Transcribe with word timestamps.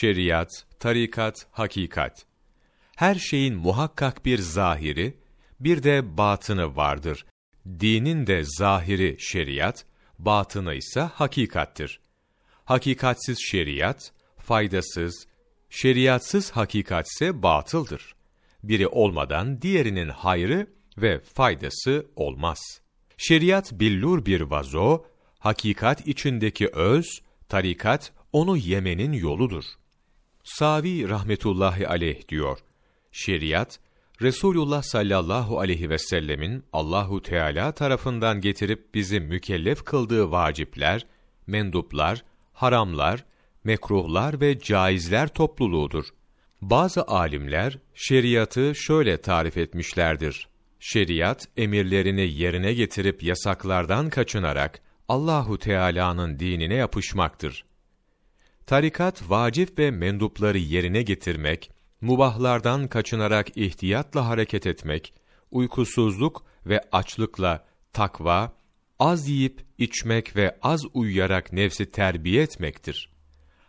şeriat, 0.00 0.66
tarikat, 0.80 1.46
hakikat. 1.50 2.26
Her 2.96 3.14
şeyin 3.14 3.54
muhakkak 3.54 4.24
bir 4.24 4.38
zahiri, 4.38 5.18
bir 5.60 5.82
de 5.82 6.16
batını 6.16 6.76
vardır. 6.76 7.26
Dinin 7.66 8.26
de 8.26 8.42
zahiri 8.44 9.16
şeriat, 9.18 9.86
batını 10.18 10.74
ise 10.74 11.00
hakikattir. 11.00 12.00
Hakikatsiz 12.64 13.38
şeriat, 13.50 14.12
faydasız, 14.38 15.26
şeriatsız 15.70 16.50
hakikatse 16.50 17.42
batıldır. 17.42 18.14
Biri 18.62 18.88
olmadan 18.88 19.62
diğerinin 19.62 20.08
hayrı 20.08 20.66
ve 20.98 21.20
faydası 21.20 22.06
olmaz. 22.16 22.80
Şeriat 23.16 23.72
billur 23.72 24.26
bir 24.26 24.40
vazo, 24.40 25.04
hakikat 25.38 26.08
içindeki 26.08 26.68
öz, 26.68 27.06
tarikat 27.48 28.12
onu 28.32 28.56
yemenin 28.56 29.12
yoludur. 29.12 29.64
Savi 30.48 31.08
rahmetullahi 31.08 31.88
aleyh 31.88 32.28
diyor. 32.28 32.58
Şeriat, 33.12 33.78
Resulullah 34.22 34.82
sallallahu 34.82 35.60
aleyhi 35.60 35.90
ve 35.90 35.98
sellemin 35.98 36.64
Allahu 36.72 37.22
Teala 37.22 37.72
tarafından 37.72 38.40
getirip 38.40 38.94
bizi 38.94 39.20
mükellef 39.20 39.84
kıldığı 39.84 40.30
vacipler, 40.30 41.06
menduplar, 41.46 42.24
haramlar, 42.52 43.24
mekruhlar 43.64 44.40
ve 44.40 44.58
caizler 44.58 45.28
topluluğudur. 45.28 46.04
Bazı 46.60 47.02
alimler 47.02 47.78
şeriatı 47.94 48.72
şöyle 48.74 49.20
tarif 49.20 49.56
etmişlerdir. 49.56 50.48
Şeriat 50.80 51.48
emirlerini 51.56 52.32
yerine 52.32 52.74
getirip 52.74 53.22
yasaklardan 53.22 54.10
kaçınarak 54.10 54.80
Allahu 55.08 55.58
Teala'nın 55.58 56.38
dinine 56.38 56.74
yapışmaktır. 56.74 57.64
Tarikat 58.68 59.30
vacip 59.30 59.78
ve 59.78 59.90
mendupları 59.90 60.58
yerine 60.58 61.02
getirmek, 61.02 61.70
mubahlardan 62.00 62.88
kaçınarak 62.88 63.56
ihtiyatla 63.56 64.28
hareket 64.28 64.66
etmek, 64.66 65.14
uykusuzluk 65.50 66.44
ve 66.66 66.80
açlıkla 66.92 67.64
takva, 67.92 68.52
az 68.98 69.28
yiyip 69.28 69.64
içmek 69.78 70.36
ve 70.36 70.58
az 70.62 70.80
uyuyarak 70.94 71.52
nefsi 71.52 71.90
terbiye 71.90 72.42
etmektir. 72.42 73.10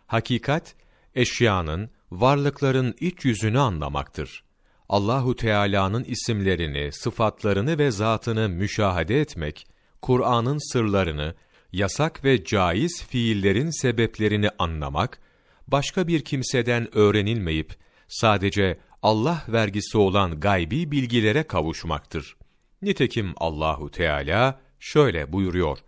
Hakikat, 0.06 0.74
eşyanın, 1.14 1.90
varlıkların 2.10 2.94
iç 3.00 3.24
yüzünü 3.24 3.58
anlamaktır. 3.58 4.44
Allahu 4.88 5.36
Teala'nın 5.36 6.04
isimlerini, 6.04 6.92
sıfatlarını 6.92 7.78
ve 7.78 7.90
zatını 7.90 8.48
müşahede 8.48 9.20
etmek, 9.20 9.66
Kur'an'ın 10.02 10.72
sırlarını, 10.72 11.34
yasak 11.72 12.24
ve 12.24 12.44
caiz 12.44 13.02
fiillerin 13.08 13.80
sebeplerini 13.80 14.48
anlamak, 14.58 15.20
başka 15.68 16.08
bir 16.08 16.20
kimseden 16.20 16.96
öğrenilmeyip 16.96 17.74
sadece 18.08 18.78
Allah 19.02 19.44
vergisi 19.48 19.98
olan 19.98 20.40
gaybi 20.40 20.90
bilgilere 20.90 21.42
kavuşmaktır. 21.42 22.36
Nitekim 22.82 23.32
Allahu 23.36 23.90
Teala 23.90 24.60
şöyle 24.80 25.32
buyuruyor: 25.32 25.78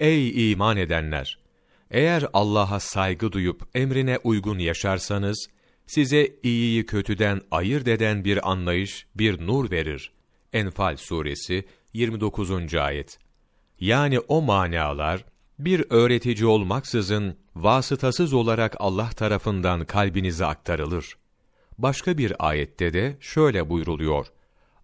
Ey 0.00 0.52
iman 0.52 0.76
edenler! 0.76 1.38
Eğer 1.90 2.24
Allah'a 2.32 2.80
saygı 2.80 3.32
duyup 3.32 3.62
emrine 3.74 4.18
uygun 4.24 4.58
yaşarsanız, 4.58 5.46
size 5.86 6.28
iyiyi 6.42 6.86
kötüden 6.86 7.40
ayırt 7.50 7.88
eden 7.88 8.24
bir 8.24 8.50
anlayış, 8.50 9.06
bir 9.14 9.46
nur 9.46 9.70
verir. 9.70 10.12
Enfal 10.52 10.96
suresi 10.96 11.64
29. 11.92 12.74
ayet. 12.74 13.18
Yani 13.82 14.20
o 14.20 14.42
manalar, 14.42 15.24
bir 15.58 15.84
öğretici 15.90 16.46
olmaksızın, 16.46 17.36
vasıtasız 17.56 18.32
olarak 18.32 18.76
Allah 18.78 19.10
tarafından 19.10 19.84
kalbinize 19.84 20.46
aktarılır. 20.46 21.16
Başka 21.78 22.18
bir 22.18 22.48
ayette 22.48 22.92
de 22.92 23.16
şöyle 23.20 23.68
buyruluyor. 23.68 24.26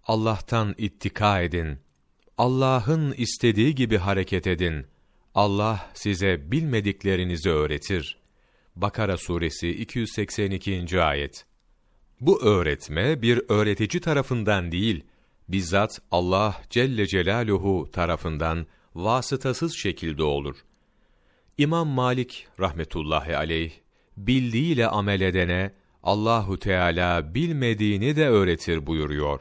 Allah'tan 0.05 0.75
ittika 0.79 1.41
edin. 1.41 1.79
Allah'ın 2.39 3.13
istediği 3.13 3.75
gibi 3.75 3.97
hareket 3.97 4.47
edin. 4.47 4.87
Allah 5.35 5.91
size 5.95 6.51
bilmediklerinizi 6.51 7.51
öğretir. 7.51 8.19
Bakara 8.77 9.17
suresi 9.17 9.69
282. 9.69 11.03
ayet. 11.03 11.47
Bu 12.21 12.43
öğretme 12.43 13.23
bir 13.23 13.43
öğretici 13.49 14.01
tarafından 14.01 14.73
değil, 14.73 15.05
bizzat 15.49 16.01
Allah 16.11 16.63
Celle 16.71 17.07
Celaluhu 17.07 17.91
tarafından 17.93 18.67
vasıtasız 18.99 19.77
şekilde 19.77 20.23
olur. 20.23 20.57
İmam 21.59 21.89
Malik 21.89 22.47
rahmetullahi 22.61 23.37
aleyh 23.37 23.73
bildiğiyle 24.17 24.89
amel 24.89 25.21
edene 25.21 25.75
Allahu 26.03 26.59
Teala 26.59 27.35
bilmediğini 27.35 28.17
de 28.17 28.29
öğretir 28.29 28.87
buyuruyor. 28.87 29.41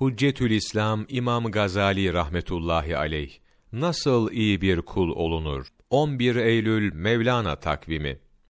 Hüccetül 0.00 0.50
İslam 0.50 1.06
İmam 1.08 1.44
Gazali 1.44 2.12
rahmetullahi 2.12 2.96
aleyh 2.96 3.38
nasıl 3.72 4.32
iyi 4.32 4.60
bir 4.60 4.82
kul 4.82 5.10
olunur? 5.10 5.66
11 5.90 6.36
Eylül 6.36 6.92
Mevlana 6.92 7.56
takvimi 7.56 8.18